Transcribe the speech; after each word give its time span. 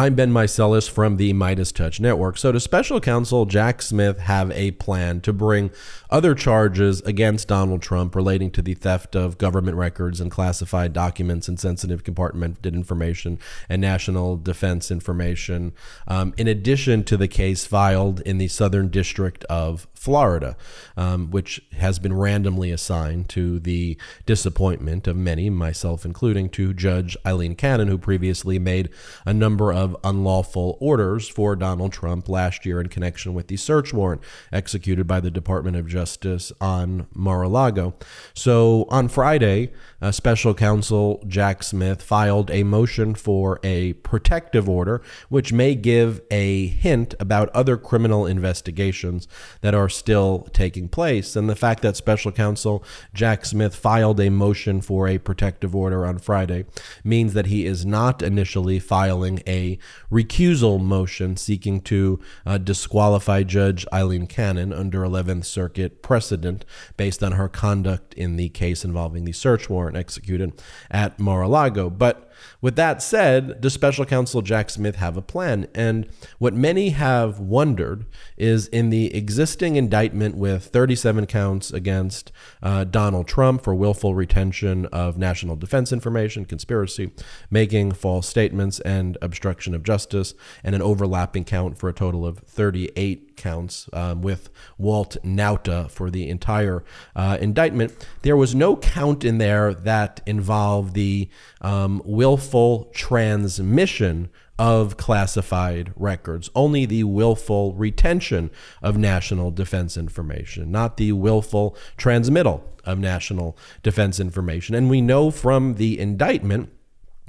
I'm 0.00 0.14
Ben 0.14 0.32
Meiselas 0.32 0.88
from 0.88 1.18
the 1.18 1.34
MeidasTouch 1.34 2.00
Network. 2.00 2.38
So, 2.38 2.52
does 2.52 2.64
special 2.64 3.02
counsel 3.02 3.44
Jack 3.44 3.82
Smith 3.82 4.18
have 4.20 4.50
a 4.52 4.70
plan 4.70 5.20
to 5.20 5.30
bring 5.30 5.70
other 6.08 6.34
charges 6.34 7.02
against 7.02 7.48
Donald 7.48 7.82
Trump 7.82 8.14
relating 8.14 8.50
to 8.52 8.62
the 8.62 8.72
theft 8.72 9.14
of 9.14 9.36
government 9.36 9.76
records 9.76 10.18
and 10.18 10.30
classified 10.30 10.94
documents 10.94 11.48
and 11.48 11.60
sensitive 11.60 12.02
compartmented 12.02 12.72
information 12.72 13.38
and 13.68 13.82
national 13.82 14.38
defense 14.38 14.90
information, 14.90 15.74
um, 16.08 16.32
in 16.38 16.48
addition 16.48 17.04
to 17.04 17.18
the 17.18 17.28
case 17.28 17.66
filed 17.66 18.20
in 18.22 18.38
the 18.38 18.48
Southern 18.48 18.88
District 18.88 19.44
of 19.44 19.86
Florida, 19.92 20.56
um, 20.96 21.30
which 21.30 21.60
has 21.72 21.98
been 21.98 22.14
randomly 22.14 22.70
assigned 22.70 23.28
to 23.28 23.58
the 23.58 23.98
disappointment 24.24 25.06
of 25.06 25.14
many, 25.14 25.50
myself 25.50 26.06
including, 26.06 26.48
to 26.48 26.72
Judge 26.72 27.18
Eileen 27.26 27.54
Cannon, 27.54 27.88
who 27.88 27.98
previously 27.98 28.58
made 28.58 28.88
a 29.26 29.34
number 29.34 29.70
of 29.70 29.89
unlawful 30.02 30.76
orders 30.80 31.28
for 31.28 31.56
Donald 31.56 31.92
Trump 31.92 32.28
last 32.28 32.64
year 32.64 32.80
in 32.80 32.88
connection 32.88 33.34
with 33.34 33.48
the 33.48 33.56
search 33.56 33.92
warrant 33.92 34.22
executed 34.52 35.06
by 35.06 35.20
the 35.20 35.30
Department 35.30 35.76
of 35.76 35.86
Justice 35.86 36.52
on 36.60 37.06
Mar 37.14 37.42
a 37.42 37.48
Lago. 37.48 37.94
So 38.34 38.86
on 38.90 39.08
Friday, 39.08 39.72
uh, 40.02 40.10
special 40.12 40.54
counsel 40.54 41.22
Jack 41.26 41.62
Smith 41.62 42.02
filed 42.02 42.50
a 42.50 42.62
motion 42.62 43.14
for 43.14 43.60
a 43.62 43.94
protective 43.94 44.68
order, 44.68 45.02
which 45.28 45.52
may 45.52 45.74
give 45.74 46.20
a 46.30 46.66
hint 46.68 47.14
about 47.20 47.48
other 47.50 47.76
criminal 47.76 48.26
investigations 48.26 49.28
that 49.60 49.74
are 49.74 49.88
still 49.88 50.48
taking 50.52 50.88
place. 50.88 51.36
And 51.36 51.48
the 51.48 51.56
fact 51.56 51.82
that 51.82 51.96
special 51.96 52.32
counsel 52.32 52.82
Jack 53.12 53.44
Smith 53.44 53.74
filed 53.74 54.20
a 54.20 54.30
motion 54.30 54.80
for 54.80 55.06
a 55.06 55.18
protective 55.18 55.74
order 55.74 56.06
on 56.06 56.18
Friday 56.18 56.64
means 57.04 57.34
that 57.34 57.46
he 57.46 57.66
is 57.66 57.84
not 57.84 58.22
initially 58.22 58.78
filing 58.78 59.42
a 59.46 59.69
recusal 60.10 60.80
motion 60.80 61.36
seeking 61.36 61.80
to 61.82 62.20
uh, 62.46 62.58
disqualify 62.58 63.42
Judge 63.42 63.86
Eileen 63.92 64.26
Cannon 64.26 64.72
under 64.72 65.00
11th 65.00 65.44
Circuit 65.44 66.02
precedent 66.02 66.64
based 66.96 67.22
on 67.22 67.32
her 67.32 67.48
conduct 67.48 68.14
in 68.14 68.36
the 68.36 68.48
case 68.48 68.84
involving 68.84 69.24
the 69.24 69.32
search 69.32 69.68
warrant 69.68 69.96
executed 69.96 70.60
at 70.90 71.18
Mar 71.18 71.42
a 71.42 71.48
Lago. 71.48 71.90
But 71.90 72.29
with 72.60 72.76
that 72.76 73.02
said, 73.02 73.60
does 73.60 73.72
special 73.72 74.04
counsel 74.04 74.42
Jack 74.42 74.70
Smith 74.70 74.96
have 74.96 75.16
a 75.16 75.22
plan? 75.22 75.66
And 75.74 76.08
what 76.38 76.54
many 76.54 76.90
have 76.90 77.40
wondered 77.40 78.06
is 78.36 78.66
in 78.68 78.90
the 78.90 79.14
existing 79.14 79.76
indictment 79.76 80.36
with 80.36 80.66
37 80.66 81.26
counts 81.26 81.70
against 81.72 82.32
uh, 82.62 82.84
Donald 82.84 83.26
Trump 83.26 83.62
for 83.62 83.74
willful 83.74 84.14
retention 84.14 84.86
of 84.86 85.18
national 85.18 85.56
defense 85.56 85.92
information, 85.92 86.44
conspiracy, 86.44 87.10
making 87.50 87.92
false 87.92 88.28
statements, 88.28 88.80
and 88.80 89.16
obstruction 89.22 89.74
of 89.74 89.82
justice, 89.82 90.34
and 90.62 90.74
an 90.74 90.82
overlapping 90.82 91.44
count 91.44 91.78
for 91.78 91.88
a 91.88 91.94
total 91.94 92.26
of 92.26 92.38
38 92.38 93.29
counts 93.40 93.88
um, 93.92 94.22
with 94.22 94.50
Walt 94.78 95.16
Nauta 95.24 95.90
for 95.90 96.10
the 96.10 96.28
entire 96.28 96.84
uh, 97.16 97.38
indictment. 97.40 98.06
There 98.22 98.36
was 98.36 98.54
no 98.54 98.76
count 98.76 99.24
in 99.24 99.38
there 99.38 99.74
that 99.74 100.20
involved 100.26 100.94
the 100.94 101.28
um, 101.60 102.02
willful 102.04 102.84
transmission 102.94 104.28
of 104.60 104.98
classified 104.98 105.90
records, 105.96 106.50
only 106.54 106.84
the 106.84 107.02
willful 107.04 107.72
retention 107.72 108.50
of 108.82 108.98
national 108.98 109.50
defense 109.50 109.96
information, 109.96 110.70
not 110.70 110.98
the 110.98 111.12
willful 111.12 111.74
transmittal 111.96 112.62
of 112.84 112.98
national 112.98 113.56
defense 113.82 114.20
information. 114.20 114.74
And 114.74 114.90
we 114.90 115.00
know 115.00 115.30
from 115.30 115.74
the 115.76 115.98
indictment 115.98 116.68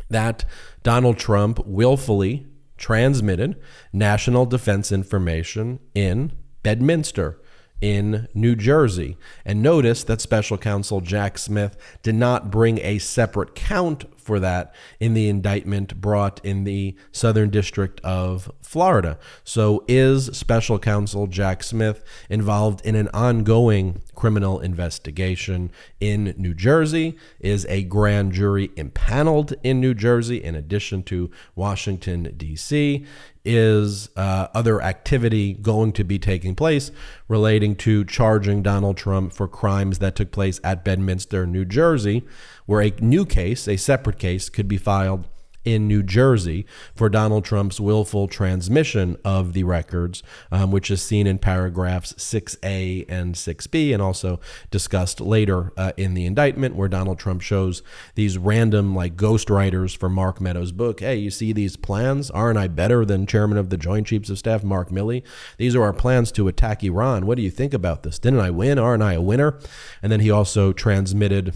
that 0.09 0.43
Donald 0.83 1.17
Trump 1.17 1.65
willfully 1.65 2.45
transmitted 2.81 3.61
national 3.93 4.47
defense 4.47 4.91
information 4.91 5.79
in 5.93 6.31
Bedminster 6.63 7.39
in 7.79 8.27
New 8.33 8.55
Jersey. 8.55 9.17
And 9.45 9.61
notice 9.61 10.03
that 10.03 10.19
special 10.19 10.57
counsel 10.57 10.99
Jack 10.99 11.37
Smith 11.37 11.77
did 12.01 12.15
not 12.15 12.51
bring 12.51 12.79
a 12.79 12.97
separate 12.97 13.55
count 13.55 14.05
for 14.21 14.39
that 14.39 14.73
in 14.99 15.13
the 15.13 15.27
indictment 15.27 15.99
brought 15.99 16.43
in 16.43 16.63
the 16.63 16.95
Southern 17.11 17.49
District 17.49 17.99
of 18.01 18.51
Florida. 18.61 19.17
So, 19.43 19.83
is 19.87 20.25
special 20.37 20.79
counsel 20.79 21.27
Jack 21.27 21.63
Smith 21.63 22.03
involved 22.29 22.85
in 22.85 22.95
an 22.95 23.09
ongoing 23.13 24.01
criminal 24.15 24.59
investigation 24.59 25.71
in 25.99 26.33
New 26.37 26.53
Jersey? 26.53 27.17
Is 27.39 27.65
a 27.65 27.83
grand 27.83 28.33
jury 28.33 28.71
impaneled 28.75 29.53
in 29.63 29.81
New 29.81 29.93
Jersey 29.93 30.43
in 30.43 30.55
addition 30.55 31.03
to 31.03 31.29
Washington, 31.55 32.33
D.C.? 32.37 33.05
is 33.43 34.09
uh, 34.15 34.47
other 34.53 34.81
activity 34.81 35.53
going 35.53 35.91
to 35.93 36.03
be 36.03 36.19
taking 36.19 36.55
place 36.55 36.91
relating 37.27 37.75
to 37.75 38.05
charging 38.05 38.61
Donald 38.61 38.97
Trump 38.97 39.33
for 39.33 39.47
crimes 39.47 39.99
that 39.99 40.15
took 40.15 40.31
place 40.31 40.59
at 40.63 40.85
Bedminster, 40.85 41.47
New 41.47 41.65
Jersey, 41.65 42.23
where 42.65 42.81
a 42.81 42.93
new 42.99 43.25
case, 43.25 43.67
a 43.67 43.77
separate 43.77 44.10
case, 44.17 44.49
could 44.49 44.67
be 44.67 44.77
filed 44.77 45.27
in 45.63 45.87
New 45.87 46.01
Jersey 46.01 46.65
for 46.95 47.09
Donald 47.09 47.45
Trump's 47.45 47.79
willful 47.79 48.27
transmission 48.27 49.17
of 49.23 49.53
the 49.53 49.63
records, 49.63 50.23
um, 50.51 50.71
which 50.71 50.89
is 50.89 51.01
seen 51.01 51.27
in 51.27 51.37
paragraphs 51.37 52.13
6A 52.13 53.05
and 53.07 53.35
6B, 53.35 53.93
and 53.93 54.01
also 54.01 54.39
discussed 54.71 55.21
later 55.21 55.71
uh, 55.77 55.91
in 55.97 56.13
the 56.13 56.25
indictment, 56.25 56.75
where 56.75 56.87
Donald 56.87 57.19
Trump 57.19 57.41
shows 57.41 57.83
these 58.15 58.37
random, 58.37 58.95
like, 58.95 59.15
ghostwriters 59.15 59.95
for 59.95 60.09
Mark 60.09 60.41
Meadows' 60.41 60.71
book. 60.71 60.99
Hey, 60.99 61.17
you 61.17 61.29
see 61.29 61.53
these 61.53 61.75
plans? 61.75 62.31
Aren't 62.31 62.57
I 62.57 62.67
better 62.67 63.05
than 63.05 63.27
Chairman 63.27 63.57
of 63.57 63.69
the 63.69 63.77
Joint 63.77 64.07
Chiefs 64.07 64.29
of 64.29 64.39
Staff, 64.39 64.63
Mark 64.63 64.89
Milley? 64.89 65.23
These 65.57 65.75
are 65.75 65.83
our 65.83 65.93
plans 65.93 66.31
to 66.33 66.47
attack 66.47 66.83
Iran. 66.83 67.25
What 67.25 67.35
do 67.35 67.43
you 67.43 67.51
think 67.51 67.73
about 67.73 68.03
this? 68.03 68.17
Didn't 68.17 68.39
I 68.39 68.49
win? 68.49 68.79
Aren't 68.79 69.03
I 69.03 69.13
a 69.13 69.21
winner? 69.21 69.59
And 70.01 70.11
then 70.11 70.21
he 70.21 70.31
also 70.31 70.73
transmitted 70.73 71.53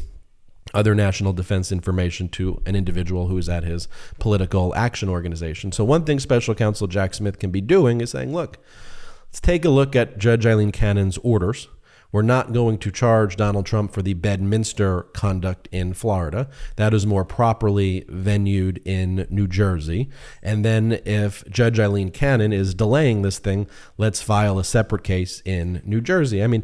other 0.76 0.94
national 0.94 1.34
defense 1.34 1.72
information 1.72 2.28
to 2.30 2.62
an 2.66 2.76
individual 2.76 3.28
who 3.28 3.38
is 3.38 3.50
at 3.50 3.64
his 3.64 3.88
political 4.20 4.76
action 4.76 5.10
organization. 5.10 5.72
So, 5.72 5.84
one 5.84 6.04
thing 6.04 6.20
Special 6.20 6.54
Counsel 6.54 6.88
Jack 6.88 7.14
Smith 7.14 7.40
can 7.40 7.50
be 7.50 7.62
doing 7.62 8.02
is 8.02 8.12
saying, 8.12 8.34
look, 8.34 8.58
let's 9.28 9.40
take 9.40 9.66
a 9.66 9.70
look 9.70 9.96
at 9.96 10.18
Judge 10.18 10.46
Eileen 10.46 10.72
Cannon's 10.72 11.18
orders. 11.20 11.68
We're 12.12 12.22
not 12.22 12.54
going 12.54 12.78
to 12.78 12.92
charge 12.92 13.36
Donald 13.36 13.66
Trump 13.66 13.92
for 13.92 14.02
the 14.02 14.14
Bedminster 14.14 15.04
conduct 15.14 15.68
in 15.72 15.94
Florida. 15.94 16.48
That 16.78 16.94
is 16.94 17.06
more 17.06 17.26
properly 17.26 18.06
venued 18.08 18.82
in 18.86 19.28
New 19.30 19.48
Jersey. 19.48 20.10
And 20.42 20.64
then, 20.64 20.94
if 21.06 21.44
Judge 21.50 21.80
Eileen 21.80 22.12
Cannon 22.12 22.54
is 22.54 22.74
delaying 22.74 23.22
this 23.22 23.40
thing, 23.40 23.68
let's 23.98 24.22
file 24.22 24.60
a 24.60 24.64
separate 24.64 25.04
case 25.04 25.42
in 25.44 25.82
New 25.84 26.00
Jersey. 26.00 26.42
I 26.42 26.48
mean, 26.48 26.64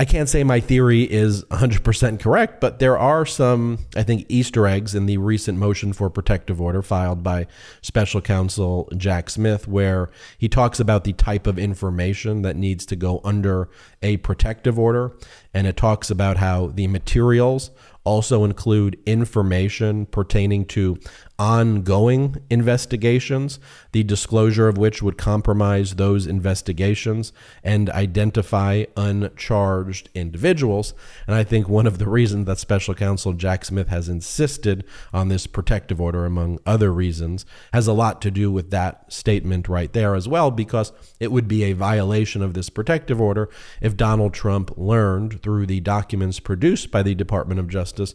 I 0.00 0.06
can't 0.06 0.30
say 0.30 0.44
my 0.44 0.60
theory 0.60 1.02
is 1.02 1.44
100% 1.44 2.20
correct, 2.20 2.58
but 2.58 2.78
there 2.78 2.96
are 2.96 3.26
some, 3.26 3.80
I 3.94 4.02
think, 4.02 4.24
Easter 4.30 4.66
eggs 4.66 4.94
in 4.94 5.04
the 5.04 5.18
recent 5.18 5.58
motion 5.58 5.92
for 5.92 6.08
protective 6.08 6.58
order 6.58 6.80
filed 6.80 7.22
by 7.22 7.46
special 7.82 8.22
counsel 8.22 8.88
Jack 8.96 9.28
Smith, 9.28 9.68
where 9.68 10.08
he 10.38 10.48
talks 10.48 10.80
about 10.80 11.04
the 11.04 11.12
type 11.12 11.46
of 11.46 11.58
information 11.58 12.40
that 12.40 12.56
needs 12.56 12.86
to 12.86 12.96
go 12.96 13.20
under 13.24 13.68
a 14.00 14.16
protective 14.16 14.78
order. 14.78 15.12
And 15.52 15.66
it 15.66 15.76
talks 15.76 16.10
about 16.10 16.38
how 16.38 16.68
the 16.68 16.86
materials 16.86 17.70
also 18.02 18.44
include 18.44 18.98
information 19.04 20.06
pertaining 20.06 20.64
to 20.64 20.98
ongoing 21.40 22.36
investigations, 22.50 23.58
the 23.92 24.02
disclosure 24.02 24.68
of 24.68 24.76
which 24.76 25.00
would 25.00 25.16
compromise 25.16 25.94
those 25.94 26.26
investigations 26.26 27.32
and 27.64 27.88
identify 27.88 28.84
uncharged 28.94 30.10
individuals. 30.14 30.92
And 31.26 31.34
I 31.34 31.42
think 31.42 31.66
one 31.66 31.86
of 31.86 31.96
the 31.96 32.06
reasons 32.06 32.44
that 32.44 32.58
special 32.58 32.94
counsel 32.94 33.32
Jack 33.32 33.64
Smith 33.64 33.88
has 33.88 34.06
insisted 34.06 34.84
on 35.14 35.28
this 35.28 35.46
protective 35.46 35.98
order, 35.98 36.26
among 36.26 36.58
other 36.66 36.92
reasons, 36.92 37.46
has 37.72 37.86
a 37.86 37.94
lot 37.94 38.20
to 38.20 38.30
do 38.30 38.52
with 38.52 38.70
that 38.70 39.10
statement 39.10 39.66
right 39.66 39.94
there 39.94 40.14
as 40.14 40.28
well, 40.28 40.50
because 40.50 40.92
it 41.20 41.32
would 41.32 41.48
be 41.48 41.64
a 41.64 41.72
violation 41.72 42.42
of 42.42 42.52
this 42.52 42.68
protective 42.68 43.18
order 43.18 43.48
if 43.80 43.96
Donald 43.96 44.34
Trump 44.34 44.76
learned 44.76 45.42
through 45.42 45.64
the 45.64 45.80
documents 45.80 46.38
produced 46.38 46.90
by 46.90 47.02
the 47.02 47.14
Department 47.14 47.58
of 47.58 47.66
Justice 47.66 48.14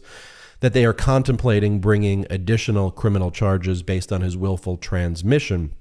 that 0.60 0.72
they 0.72 0.84
are 0.84 0.92
contemplating 0.92 1.80
bringing 1.80 2.26
additional 2.30 2.90
criminal 2.90 3.30
charges 3.30 3.82
based 3.82 4.12
on 4.12 4.20
his 4.22 4.36
willful 4.36 4.76
transmission 4.76 5.74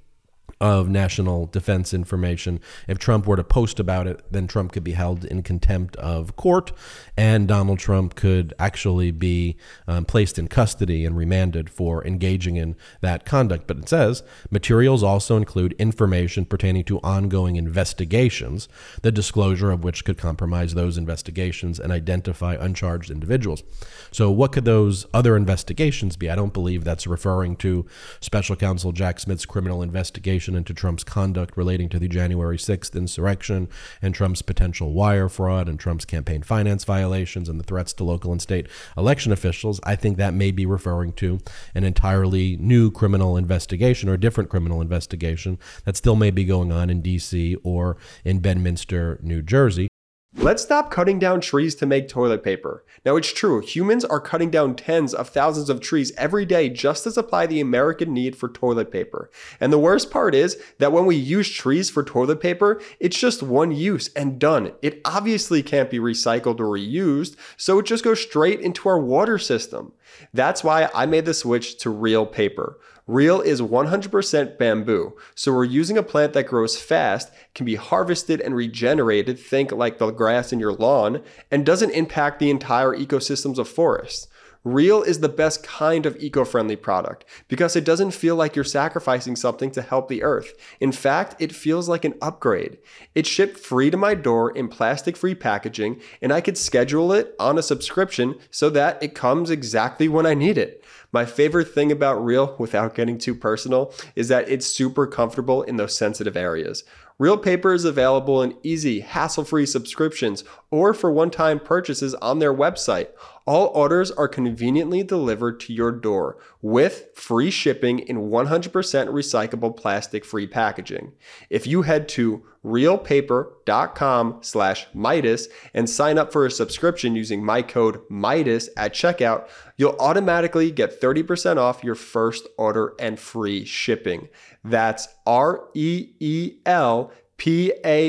of 0.61 0.87
national 0.87 1.47
defense 1.47 1.93
information. 1.93 2.61
If 2.87 2.97
Trump 2.97 3.27
were 3.27 3.35
to 3.35 3.43
post 3.43 3.79
about 3.79 4.07
it, 4.07 4.21
then 4.31 4.47
Trump 4.47 4.71
could 4.71 4.83
be 4.83 4.93
held 4.93 5.25
in 5.25 5.43
contempt 5.43 5.97
of 5.97 6.35
court, 6.37 6.71
and 7.17 7.47
Donald 7.47 7.79
Trump 7.79 8.15
could 8.15 8.53
actually 8.57 9.11
be 9.11 9.57
um, 9.87 10.05
placed 10.05 10.39
in 10.39 10.47
custody 10.47 11.05
and 11.05 11.17
remanded 11.17 11.69
for 11.69 12.05
engaging 12.05 12.55
in 12.55 12.75
that 13.01 13.25
conduct. 13.25 13.67
But 13.67 13.79
it 13.79 13.89
says 13.89 14.23
materials 14.49 15.03
also 15.03 15.35
include 15.35 15.73
information 15.73 16.45
pertaining 16.45 16.85
to 16.85 16.99
ongoing 16.99 17.57
investigations, 17.57 18.69
the 19.01 19.11
disclosure 19.11 19.71
of 19.71 19.83
which 19.83 20.05
could 20.05 20.17
compromise 20.17 20.73
those 20.73 20.97
investigations 20.97 21.79
and 21.79 21.91
identify 21.91 22.55
uncharged 22.55 23.11
individuals. 23.11 23.63
So, 24.11 24.31
what 24.31 24.53
could 24.53 24.65
those 24.65 25.05
other 25.13 25.35
investigations 25.35 26.15
be? 26.15 26.29
I 26.29 26.35
don't 26.35 26.53
believe 26.53 26.85
that's 26.85 27.07
referring 27.07 27.57
to 27.57 27.85
special 28.21 28.55
counsel 28.55 28.93
Jack 28.93 29.19
Smith's 29.19 29.45
criminal 29.45 29.81
investigation 29.81 30.44
investigation 30.45 30.55
into 30.55 30.73
Trump's 30.73 31.03
conduct 31.03 31.57
relating 31.57 31.89
to 31.89 31.99
the 31.99 32.07
January 32.07 32.57
6th 32.57 32.95
insurrection 32.95 33.67
and 34.01 34.13
Trump's 34.13 34.41
potential 34.41 34.93
wire 34.93 35.29
fraud 35.29 35.67
and 35.67 35.79
Trump's 35.79 36.05
campaign 36.05 36.43
finance 36.43 36.83
violations 36.83 37.49
and 37.49 37.59
the 37.59 37.63
threats 37.63 37.93
to 37.93 38.03
local 38.03 38.31
and 38.31 38.41
state 38.41 38.67
election 38.95 39.31
officials, 39.31 39.79
I 39.83 39.95
think 39.95 40.17
that 40.17 40.33
may 40.33 40.51
be 40.51 40.65
referring 40.65 41.13
to 41.13 41.39
an 41.73 41.83
entirely 41.83 42.57
new 42.57 42.91
criminal 42.91 43.37
investigation 43.37 44.09
or 44.09 44.17
different 44.17 44.49
criminal 44.49 44.81
investigation 44.81 45.57
that 45.85 45.97
still 45.97 46.15
may 46.15 46.31
be 46.31 46.45
going 46.45 46.71
on 46.71 46.89
in 46.89 47.01
D.C. 47.01 47.57
or 47.63 47.97
in 48.23 48.39
Bedminster, 48.39 49.19
New 49.23 49.41
Jersey. 49.41 49.87
Let's 50.37 50.63
stop 50.63 50.91
cutting 50.91 51.17
down 51.17 51.39
trees 51.39 51.75
to 51.75 51.85
make 51.85 52.09
toilet 52.09 52.43
paper. 52.43 52.83
Now, 53.05 53.15
it's 53.15 53.31
true, 53.31 53.61
humans 53.61 54.03
are 54.03 54.19
cutting 54.19 54.51
down 54.51 54.75
tens 54.75 55.13
of 55.13 55.29
thousands 55.29 55.69
of 55.69 55.79
trees 55.79 56.11
every 56.17 56.45
day 56.45 56.69
just 56.69 57.03
to 57.03 57.11
supply 57.11 57.45
the 57.45 57.61
American 57.61 58.13
need 58.13 58.35
for 58.35 58.49
toilet 58.49 58.91
paper. 58.91 59.31
And 59.61 59.71
the 59.71 59.79
worst 59.79 60.11
part 60.11 60.35
is 60.35 60.61
that 60.77 60.91
when 60.91 61.05
we 61.05 61.15
use 61.15 61.49
trees 61.49 61.89
for 61.89 62.03
toilet 62.03 62.41
paper, 62.41 62.81
it's 62.99 63.17
just 63.17 63.43
one 63.43 63.71
use 63.71 64.09
and 64.13 64.37
done. 64.37 64.73
It 64.81 64.99
obviously 65.05 65.63
can't 65.63 65.89
be 65.89 65.99
recycled 65.99 66.59
or 66.59 66.65
reused, 66.65 67.37
so 67.55 67.79
it 67.79 67.85
just 67.85 68.03
goes 68.03 68.21
straight 68.21 68.59
into 68.59 68.89
our 68.89 68.99
water 68.99 69.37
system. 69.39 69.93
That's 70.33 70.63
why 70.65 70.89
I 70.93 71.05
made 71.05 71.25
the 71.25 71.33
switch 71.33 71.77
to 71.79 71.89
Reel 71.89 72.25
Paper. 72.25 72.77
Reel 73.07 73.39
is 73.41 73.61
100% 73.61 74.57
bamboo, 74.57 75.15
so 75.35 75.53
we're 75.53 75.63
using 75.63 75.95
a 75.95 76.01
plant 76.01 76.33
that 76.33 76.47
grows 76.47 76.79
fast, 76.79 77.31
can 77.53 77.63
be 77.63 77.75
harvested 77.75 78.41
and 78.41 78.55
regenerated, 78.55 79.37
think 79.37 79.71
like 79.71 79.99
the 79.99 80.09
grass 80.09 80.51
in 80.51 80.59
your 80.59 80.73
lawn, 80.73 81.21
and 81.51 81.63
doesn't 81.63 81.91
impact 81.91 82.39
the 82.39 82.49
entire 82.49 82.95
ecosystems 82.95 83.59
of 83.59 83.69
forests. 83.69 84.27
Reel 84.65 85.03
is 85.03 85.19
the 85.19 85.29
best 85.29 85.63
kind 85.63 86.07
of 86.07 86.17
eco 86.17 86.43
friendly 86.43 86.75
product 86.75 87.23
because 87.47 87.75
it 87.75 87.85
doesn't 87.85 88.15
feel 88.15 88.35
like 88.35 88.55
you're 88.55 88.65
sacrificing 88.65 89.35
something 89.35 89.69
to 89.69 89.83
help 89.83 90.07
the 90.07 90.23
earth. 90.23 90.53
In 90.79 90.91
fact, 90.91 91.35
it 91.39 91.53
feels 91.53 91.87
like 91.87 92.03
an 92.03 92.15
upgrade. 92.19 92.79
It 93.13 93.27
shipped 93.27 93.59
free 93.59 93.91
to 93.91 93.97
my 93.97 94.15
door 94.15 94.49
in 94.49 94.67
plastic 94.67 95.15
free 95.15 95.35
packaging, 95.35 96.01
and 96.19 96.33
I 96.33 96.41
could 96.41 96.57
schedule 96.57 97.13
it 97.13 97.35
on 97.39 97.59
a 97.59 97.63
subscription 97.63 98.39
so 98.49 98.71
that 98.71 99.01
it 99.03 99.13
comes 99.13 99.51
exactly 99.51 100.09
when 100.09 100.25
I 100.25 100.33
need 100.33 100.57
it. 100.57 100.83
My 101.11 101.25
favorite 101.25 101.71
thing 101.71 101.91
about 101.91 102.25
Reel, 102.25 102.55
without 102.57 102.95
getting 102.95 103.19
too 103.19 103.35
personal, 103.35 103.93
is 104.15 104.29
that 104.29 104.49
it's 104.49 104.65
super 104.65 105.05
comfortable 105.05 105.61
in 105.61 105.77
those 105.77 105.95
sensitive 105.95 106.35
areas. 106.35 106.83
Reel 107.17 107.37
Paper 107.37 107.73
is 107.73 107.85
available 107.85 108.43
in 108.43 108.57
easy, 108.63 108.99
hassle 108.99 109.45
free 109.45 109.65
subscriptions 109.65 110.43
or 110.71 110.93
for 110.93 111.09
one 111.09 111.31
time 111.31 111.59
purchases 111.59 112.13
on 112.15 112.39
their 112.39 112.53
website. 112.53 113.07
All 113.47 113.67
orders 113.75 114.09
are 114.09 114.27
conveniently 114.27 115.03
delivered 115.03 115.59
to 115.61 115.73
your 115.73 115.91
door 115.91 116.37
with 116.63 117.09
free 117.13 117.51
shipping 117.51 117.99
in 117.99 118.29
100% 118.29 118.71
recyclable 118.71 119.77
plastic 119.77 120.25
free 120.25 120.47
packaging. 120.47 121.11
If 121.51 121.67
you 121.67 121.83
head 121.83 122.09
to 122.09 122.43
reelpaper.com 122.65 124.39
slash 124.41 124.87
Meidas 124.95 125.47
and 125.75 125.87
sign 125.87 126.17
up 126.17 126.33
for 126.33 126.47
a 126.47 126.51
subscription 126.51 127.15
using 127.15 127.45
my 127.45 127.61
code 127.61 128.01
Meidas 128.09 128.67
at 128.75 128.95
checkout, 128.95 129.47
you'll 129.77 129.95
automatically 129.99 130.71
get 130.71 130.99
30% 130.99 131.57
off 131.57 131.83
your 131.83 131.93
first 131.93 132.47
order 132.57 132.95
and 132.99 133.19
free 133.19 133.63
shipping. 133.63 134.27
That's 134.63 135.07
R 135.27 135.69
E 135.75 136.13
E 136.19 136.57
L 136.65 137.11
P-A-P-E-R 137.37 137.99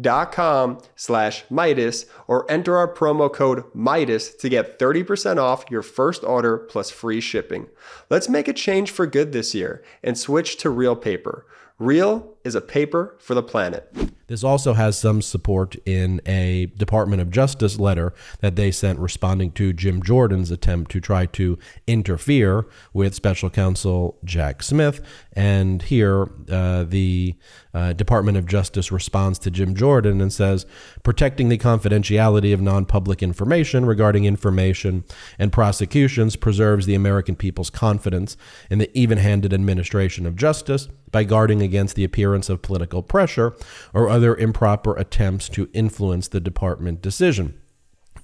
dot 0.00 0.32
com 0.32 0.78
slash 0.94 1.44
Meidas 1.46 2.06
or 2.26 2.50
enter 2.50 2.76
our 2.76 2.92
promo 2.92 3.32
code 3.32 3.64
Meidas 3.74 4.38
to 4.38 4.48
get 4.48 4.78
30% 4.78 5.38
off 5.38 5.64
your 5.70 5.82
first 5.82 6.22
order 6.24 6.58
plus 6.58 6.90
free 6.90 7.20
shipping. 7.20 7.66
Let's 8.08 8.28
make 8.28 8.48
a 8.48 8.52
change 8.52 8.90
for 8.90 9.06
good 9.06 9.32
this 9.32 9.54
year 9.54 9.82
and 10.02 10.16
switch 10.16 10.56
to 10.58 10.70
Reel 10.70 10.96
Paper. 10.96 11.44
Reel 11.80 12.36
is 12.44 12.54
a 12.54 12.60
paper 12.60 13.16
for 13.18 13.34
the 13.34 13.42
planet. 13.42 13.90
This 14.26 14.44
also 14.44 14.74
has 14.74 14.98
some 14.98 15.22
support 15.22 15.76
in 15.86 16.20
a 16.26 16.66
Department 16.76 17.22
of 17.22 17.30
Justice 17.30 17.80
letter 17.80 18.12
that 18.40 18.54
they 18.54 18.70
sent 18.70 18.98
responding 18.98 19.50
to 19.52 19.72
Jim 19.72 20.02
Jordan's 20.02 20.50
attempt 20.50 20.90
to 20.92 21.00
try 21.00 21.24
to 21.26 21.58
interfere 21.86 22.66
with 22.92 23.14
special 23.14 23.48
counsel 23.48 24.18
Jack 24.22 24.62
Smith. 24.62 25.04
And 25.32 25.80
here, 25.82 26.30
uh, 26.50 26.84
the 26.84 27.34
uh, 27.72 27.94
Department 27.94 28.36
of 28.36 28.46
Justice 28.46 28.92
responds 28.92 29.38
to 29.40 29.50
Jim 29.50 29.74
Jordan 29.74 30.20
and 30.20 30.32
says 30.32 30.66
protecting 31.02 31.48
the 31.48 31.58
confidentiality 31.58 32.52
of 32.52 32.60
non 32.60 32.84
public 32.84 33.22
information 33.22 33.86
regarding 33.86 34.26
information 34.26 35.04
and 35.38 35.50
prosecutions 35.50 36.36
preserves 36.36 36.84
the 36.84 36.94
American 36.94 37.36
people's 37.36 37.70
confidence 37.70 38.36
in 38.68 38.78
the 38.78 38.90
even 38.96 39.18
handed 39.18 39.54
administration 39.54 40.26
of 40.26 40.36
justice 40.36 40.88
by 41.10 41.24
guarding 41.24 41.62
against 41.62 41.96
the 41.96 42.04
appearance 42.04 42.48
of 42.48 42.62
political 42.62 43.02
pressure 43.02 43.54
or 43.92 44.08
other 44.08 44.36
improper 44.36 44.96
attempts 44.96 45.48
to 45.50 45.68
influence 45.72 46.28
the 46.28 46.40
department 46.40 47.02
decision. 47.02 47.60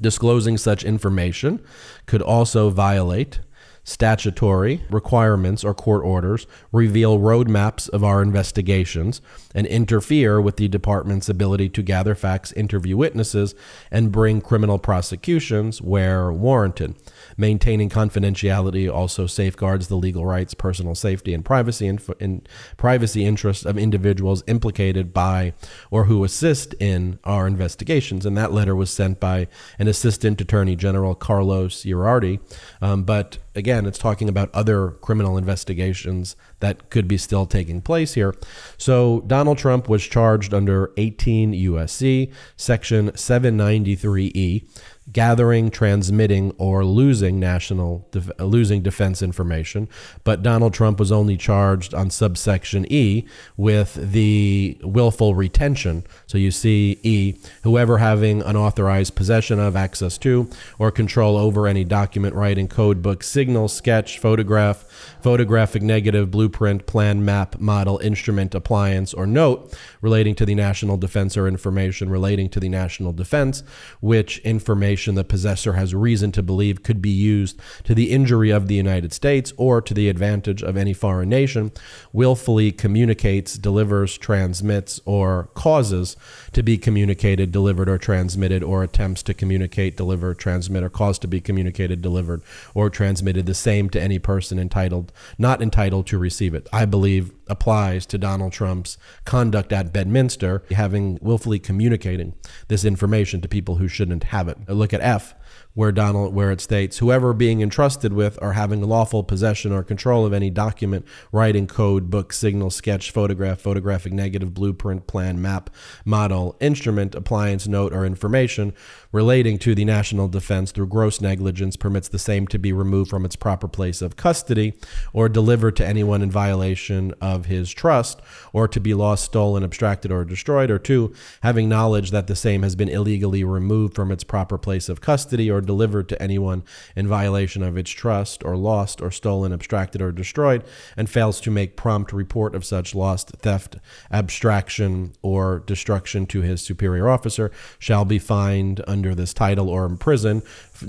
Disclosing 0.00 0.58
such 0.58 0.84
information 0.84 1.62
could 2.06 2.22
also 2.22 2.70
violate 2.70 3.40
statutory 3.86 4.82
requirements 4.90 5.62
or 5.62 5.72
court 5.72 6.04
orders, 6.04 6.44
reveal 6.72 7.20
roadmaps 7.20 7.88
of 7.90 8.02
our 8.02 8.20
investigations, 8.20 9.22
and 9.54 9.64
interfere 9.68 10.40
with 10.40 10.56
the 10.56 10.66
department's 10.66 11.28
ability 11.28 11.68
to 11.68 11.82
gather 11.82 12.16
facts, 12.16 12.50
interview 12.52 12.96
witnesses, 12.96 13.54
and 13.92 14.10
bring 14.10 14.40
criminal 14.40 14.76
prosecutions 14.76 15.80
where 15.80 16.32
warranted. 16.32 16.96
Maintaining 17.36 17.88
confidentiality 17.88 18.92
also 18.92 19.28
safeguards 19.28 19.86
the 19.86 19.94
legal 19.94 20.26
rights, 20.26 20.52
personal 20.52 20.96
safety, 20.96 21.32
and 21.32 21.44
privacy 21.44 21.86
and 21.86 22.02
in, 22.18 22.42
privacy 22.76 23.24
interests 23.24 23.64
of 23.64 23.78
individuals 23.78 24.42
implicated 24.48 25.14
by 25.14 25.52
or 25.92 26.04
who 26.04 26.24
assist 26.24 26.74
in 26.80 27.20
our 27.22 27.46
investigations. 27.46 28.26
And 28.26 28.36
that 28.36 28.50
letter 28.50 28.74
was 28.74 28.90
sent 28.90 29.20
by 29.20 29.46
an 29.78 29.86
Assistant 29.86 30.40
Attorney 30.40 30.74
General 30.74 31.14
Carlos 31.14 31.84
Uriarte. 31.84 32.40
Um, 32.82 33.04
but 33.04 33.38
again, 33.56 33.86
it's 33.86 33.98
talking 33.98 34.28
about 34.28 34.54
other 34.54 34.90
criminal 34.90 35.36
investigations 35.36 36.36
that 36.60 36.90
could 36.90 37.08
be 37.08 37.16
still 37.16 37.46
taking 37.46 37.80
place 37.80 38.14
here. 38.14 38.34
So 38.76 39.22
Donald 39.26 39.58
Trump 39.58 39.88
was 39.88 40.04
charged 40.04 40.54
under 40.54 40.92
18 40.96 41.52
USC, 41.52 42.32
Section 42.56 43.10
793E 43.10 44.68
gathering, 45.12 45.70
transmitting, 45.70 46.52
or 46.58 46.84
losing 46.84 47.38
national 47.38 48.06
def- 48.10 48.30
losing 48.40 48.82
defense 48.82 49.22
information. 49.22 49.88
But 50.24 50.42
Donald 50.42 50.74
Trump 50.74 50.98
was 50.98 51.12
only 51.12 51.36
charged 51.36 51.94
on 51.94 52.10
subsection 52.10 52.90
E 52.90 53.24
with 53.56 53.94
the 53.94 54.76
willful 54.82 55.34
retention. 55.34 56.04
So 56.26 56.38
you 56.38 56.50
see 56.50 56.98
E, 57.02 57.34
whoever 57.62 57.98
having 57.98 58.42
unauthorized 58.42 59.14
possession 59.14 59.60
of, 59.60 59.76
access 59.76 60.18
to, 60.18 60.50
or 60.78 60.90
control 60.90 61.36
over 61.36 61.66
any 61.66 61.84
document, 61.84 62.34
writing, 62.34 62.66
code 62.66 63.00
book, 63.00 63.22
signal, 63.22 63.68
sketch, 63.68 64.18
photograph, 64.18 64.84
photographic 65.22 65.82
negative, 65.82 66.30
blueprint, 66.30 66.86
plan, 66.86 67.24
map, 67.24 67.60
model, 67.60 67.98
instrument, 67.98 68.54
appliance, 68.54 69.14
or 69.14 69.26
note 69.26 69.72
relating 70.00 70.34
to 70.34 70.44
the 70.44 70.54
national 70.54 70.96
defense 70.96 71.36
or 71.36 71.46
information 71.46 72.10
relating 72.10 72.48
to 72.48 72.58
the 72.58 72.68
national 72.68 73.12
defense, 73.12 73.62
which 74.00 74.38
information 74.38 74.95
information 74.96 75.14
the 75.14 75.24
possessor 75.24 75.74
has 75.74 75.94
reason 75.94 76.32
to 76.32 76.42
believe 76.42 76.82
could 76.82 77.02
be 77.02 77.10
used 77.10 77.60
to 77.84 77.94
the 77.94 78.10
injury 78.10 78.50
of 78.50 78.66
the 78.66 78.74
United 78.74 79.12
States 79.12 79.52
or 79.58 79.82
to 79.82 79.92
the 79.92 80.08
advantage 80.08 80.62
of 80.62 80.74
any 80.74 80.94
foreign 80.94 81.28
nation, 81.28 81.70
willfully 82.14 82.72
communicates, 82.72 83.58
delivers, 83.58 84.16
transmits, 84.16 84.98
or 85.04 85.50
causes 85.52 86.16
to 86.52 86.62
be 86.62 86.78
communicated, 86.78 87.52
delivered, 87.52 87.90
or 87.90 87.98
transmitted, 87.98 88.62
or 88.62 88.82
attempts 88.82 89.22
to 89.22 89.34
communicate, 89.34 89.98
deliver, 89.98 90.32
transmit, 90.32 90.82
or 90.82 90.88
cause 90.88 91.18
to 91.18 91.28
be 91.28 91.42
communicated, 91.42 92.00
delivered, 92.00 92.40
or 92.72 92.88
transmitted 92.88 93.44
the 93.44 93.54
same 93.54 93.90
to 93.90 94.00
any 94.00 94.18
person 94.18 94.58
entitled, 94.58 95.12
not 95.36 95.60
entitled 95.60 96.06
to 96.06 96.16
receive 96.16 96.54
it. 96.54 96.66
I 96.72 96.86
believe 96.86 97.32
applies 97.48 98.06
to 98.06 98.18
Donald 98.18 98.52
Trump's 98.52 98.98
conduct 99.24 99.72
at 99.72 99.92
Bedminster, 99.92 100.62
having 100.70 101.18
willfully 101.20 101.58
communicating 101.58 102.34
this 102.68 102.84
information 102.84 103.40
to 103.40 103.48
people 103.48 103.76
who 103.76 103.88
shouldn't 103.88 104.24
have 104.24 104.48
it. 104.48 104.58
Look 104.68 104.85
at 104.92 105.00
F 105.00 105.34
where 105.74 105.92
Donald 105.92 106.34
where 106.34 106.50
it 106.50 106.60
states 106.60 106.98
whoever 106.98 107.32
being 107.34 107.60
entrusted 107.60 108.12
with 108.12 108.38
or 108.40 108.54
having 108.54 108.80
lawful 108.80 109.22
possession 109.22 109.72
or 109.72 109.82
control 109.82 110.24
of 110.24 110.32
any 110.32 110.48
document, 110.48 111.04
writing, 111.32 111.66
code, 111.66 112.08
book, 112.10 112.32
signal, 112.32 112.70
sketch, 112.70 113.10
photograph, 113.10 113.60
photographic 113.60 114.12
negative, 114.12 114.54
blueprint, 114.54 115.06
plan, 115.06 115.40
map, 115.40 115.68
model, 116.04 116.56
instrument, 116.60 117.14
appliance, 117.14 117.68
note, 117.68 117.92
or 117.92 118.06
information 118.06 118.72
relating 119.12 119.58
to 119.58 119.74
the 119.74 119.84
national 119.84 120.28
defense 120.28 120.72
through 120.72 120.86
gross 120.86 121.20
negligence 121.20 121.76
permits 121.76 122.08
the 122.08 122.18
same 122.18 122.46
to 122.46 122.58
be 122.58 122.72
removed 122.72 123.10
from 123.10 123.24
its 123.24 123.36
proper 123.36 123.68
place 123.68 124.02
of 124.02 124.16
custody 124.16 124.74
or 125.12 125.28
delivered 125.28 125.76
to 125.76 125.86
anyone 125.86 126.22
in 126.22 126.30
violation 126.30 127.14
of 127.20 127.46
his 127.46 127.70
trust 127.72 128.20
or 128.52 128.66
to 128.66 128.80
be 128.80 128.94
lost, 128.94 129.24
stolen, 129.24 129.62
abstracted, 129.62 130.10
or 130.10 130.24
destroyed, 130.24 130.70
or 130.70 130.78
two, 130.78 131.12
having 131.42 131.68
knowledge 131.68 132.10
that 132.10 132.26
the 132.26 132.36
same 132.36 132.62
has 132.62 132.74
been 132.74 132.88
illegally 132.88 133.44
removed 133.44 133.94
from 133.94 134.10
its 134.10 134.24
proper 134.24 134.56
place 134.56 134.88
of 134.88 135.00
custody 135.00 135.35
or 135.50 135.60
delivered 135.60 136.08
to 136.08 136.20
anyone 136.22 136.62
in 136.94 137.06
violation 137.06 137.62
of 137.62 137.76
its 137.76 137.90
trust, 137.90 138.42
or 138.44 138.56
lost, 138.56 139.00
or 139.00 139.10
stolen, 139.10 139.52
abstracted, 139.52 140.00
or 140.00 140.12
destroyed, 140.12 140.64
and 140.96 141.08
fails 141.10 141.40
to 141.40 141.50
make 141.50 141.76
prompt 141.76 142.12
report 142.12 142.54
of 142.54 142.64
such 142.64 142.94
lost, 142.94 143.30
theft, 143.38 143.76
abstraction, 144.10 145.12
or 145.22 145.62
destruction 145.66 146.26
to 146.26 146.40
his 146.40 146.60
superior 146.62 147.08
officer, 147.08 147.50
shall 147.78 148.04
be 148.04 148.18
fined 148.18 148.82
under 148.86 149.14
this 149.14 149.34
title 149.34 149.68
or 149.68 149.84
imprisoned 149.84 150.42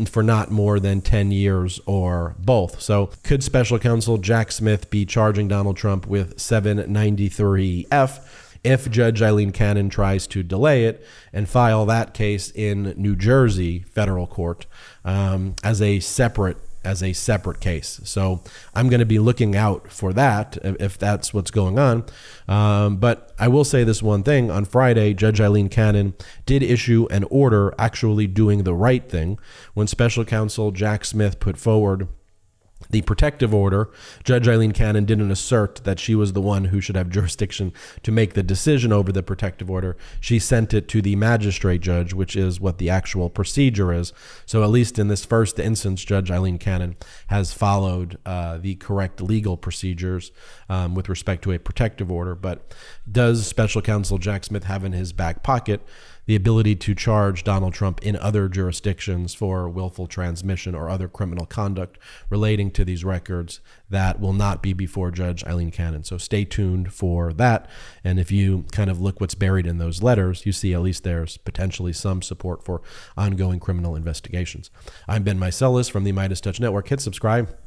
for 0.07 0.23
not 0.23 0.51
more 0.51 0.79
than 0.79 1.01
10 1.01 1.31
years 1.31 1.79
or 1.85 2.35
both. 2.39 2.81
So, 2.81 3.11
could 3.23 3.43
special 3.43 3.79
counsel 3.79 4.17
Jack 4.17 4.51
Smith 4.51 4.89
be 4.89 5.05
charging 5.05 5.47
Donald 5.47 5.77
Trump 5.77 6.07
with 6.07 6.37
793F? 6.37 8.19
If 8.63 8.89
Judge 8.89 9.21
Eileen 9.21 9.51
Cannon 9.51 9.89
tries 9.89 10.27
to 10.27 10.43
delay 10.43 10.85
it 10.85 11.05
and 11.33 11.47
file 11.47 11.85
that 11.85 12.13
case 12.13 12.51
in 12.51 12.93
New 12.97 13.15
Jersey 13.15 13.79
federal 13.79 14.27
court 14.27 14.65
um, 15.05 15.55
as 15.63 15.81
a 15.81 15.99
separate 15.99 16.57
as 16.87 17.03
a 17.03 17.11
separate 17.11 17.59
case. 17.59 17.99
So 18.05 18.41
I'm 18.73 18.87
going 18.87 19.01
to 19.01 19.05
be 19.05 19.19
looking 19.19 19.57
out 19.57 19.91
for 19.91 20.13
that 20.13 20.57
if 20.63 20.97
that's 20.97 21.33
what's 21.33 21.51
going 21.51 21.77
on. 21.77 22.05
Um, 22.47 22.95
but 22.95 23.33
I 23.37 23.49
will 23.49 23.65
say 23.65 23.83
this 23.83 24.01
one 24.01 24.23
thing: 24.23 24.49
on 24.49 24.63
Friday, 24.63 25.13
Judge 25.13 25.41
Eileen 25.41 25.67
Cannon 25.67 26.13
did 26.45 26.63
issue 26.63 27.07
an 27.11 27.25
order 27.25 27.73
actually 27.77 28.25
doing 28.25 28.63
the 28.63 28.73
right 28.73 29.07
thing 29.07 29.37
when 29.73 29.87
Special 29.87 30.23
Counsel 30.23 30.71
Jack 30.71 31.03
Smith 31.03 31.39
put 31.39 31.57
forward 31.57 32.07
the 32.89 33.01
protective 33.01 33.53
order, 33.53 33.89
Judge 34.23 34.47
Eileen 34.47 34.71
Cannon 34.71 35.05
didn't 35.05 35.31
assert 35.31 35.81
that 35.83 35.99
she 35.99 36.15
was 36.15 36.33
the 36.33 36.41
one 36.41 36.65
who 36.65 36.81
should 36.81 36.95
have 36.95 37.09
jurisdiction 37.09 37.73
to 38.03 38.11
make 38.11 38.33
the 38.33 38.43
decision 38.43 38.91
over 38.91 39.11
the 39.11 39.23
protective 39.23 39.69
order. 39.69 39.97
She 40.19 40.39
sent 40.39 40.73
it 40.73 40.87
to 40.89 41.01
the 41.01 41.15
magistrate 41.15 41.81
judge, 41.81 42.13
which 42.13 42.35
is 42.35 42.59
what 42.59 42.77
the 42.77 42.89
actual 42.89 43.29
procedure 43.29 43.93
is. 43.93 44.13
So, 44.45 44.63
at 44.63 44.69
least 44.69 44.99
in 44.99 45.07
this 45.07 45.25
first 45.25 45.59
instance, 45.59 46.03
Judge 46.03 46.31
Eileen 46.31 46.57
Cannon 46.57 46.95
has 47.27 47.53
followed 47.53 48.17
uh, 48.25 48.57
the 48.57 48.75
correct 48.75 49.21
legal 49.21 49.57
procedures 49.57 50.31
um, 50.69 50.95
with 50.95 51.09
respect 51.09 51.43
to 51.43 51.51
a 51.51 51.59
protective 51.59 52.11
order. 52.11 52.35
But 52.35 52.73
does 53.09 53.45
special 53.45 53.81
counsel 53.81 54.17
Jack 54.17 54.43
Smith 54.43 54.65
have 54.65 54.83
in 54.83 54.91
his 54.91 55.13
back 55.13 55.43
pocket? 55.43 55.81
The 56.27 56.35
ability 56.35 56.75
to 56.75 56.93
charge 56.93 57.43
Donald 57.43 57.73
Trump 57.73 58.03
in 58.03 58.15
other 58.17 58.47
jurisdictions 58.47 59.33
for 59.33 59.67
willful 59.67 60.07
transmission 60.07 60.75
or 60.75 60.89
other 60.89 61.07
criminal 61.07 61.45
conduct 61.45 61.97
relating 62.29 62.69
to 62.71 62.85
these 62.85 63.03
records 63.03 63.59
that 63.89 64.19
will 64.19 64.33
not 64.33 64.61
be 64.61 64.73
before 64.73 65.09
Judge 65.09 65.43
Eileen 65.45 65.71
Cannon. 65.71 66.03
So 66.03 66.17
stay 66.17 66.45
tuned 66.45 66.93
for 66.93 67.33
that. 67.33 67.69
And 68.03 68.19
if 68.19 68.31
you 68.31 68.65
kind 68.71 68.89
of 68.89 69.01
look 69.01 69.19
what's 69.19 69.35
buried 69.35 69.65
in 69.65 69.77
those 69.77 70.03
letters, 70.03 70.45
you 70.45 70.51
see 70.51 70.73
at 70.73 70.81
least 70.81 71.03
there's 71.03 71.37
potentially 71.37 71.93
some 71.93 72.21
support 72.21 72.63
for 72.63 72.81
ongoing 73.17 73.59
criminal 73.59 73.95
investigations. 73.95 74.69
I'm 75.07 75.23
Ben 75.23 75.39
Meiselas 75.39 75.89
from 75.89 76.03
the 76.03 76.11
MeidasTouch 76.11 76.59
Network. 76.59 76.89
Hit 76.89 77.01
subscribe 77.01 77.57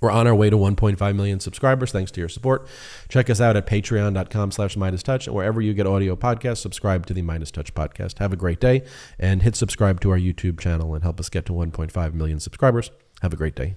we're 0.00 0.10
on 0.10 0.26
our 0.26 0.34
way 0.34 0.50
to 0.50 0.56
1.5 0.56 1.16
million 1.16 1.40
subscribers 1.40 1.92
thanks 1.92 2.10
to 2.12 2.20
your 2.20 2.28
support. 2.28 2.66
Check 3.08 3.30
us 3.30 3.40
out 3.40 3.56
at 3.56 3.66
patreon.com 3.66 4.50
slash 4.50 4.76
MeidasTouch. 4.76 5.26
And 5.26 5.34
wherever 5.34 5.60
you 5.60 5.74
get 5.74 5.86
audio 5.86 6.16
podcasts, 6.16 6.58
subscribe 6.58 7.06
to 7.06 7.14
the 7.14 7.22
MeidasTouch 7.22 7.72
podcast. 7.72 8.18
Have 8.18 8.32
a 8.32 8.36
great 8.36 8.60
day 8.60 8.84
and 9.18 9.42
hit 9.42 9.56
subscribe 9.56 10.00
to 10.00 10.10
our 10.10 10.18
YouTube 10.18 10.60
channel 10.60 10.94
and 10.94 11.02
help 11.02 11.20
us 11.20 11.28
get 11.28 11.46
to 11.46 11.52
1.5 11.52 12.14
million 12.14 12.40
subscribers. 12.40 12.90
Have 13.22 13.32
a 13.32 13.36
great 13.36 13.54
day. 13.54 13.76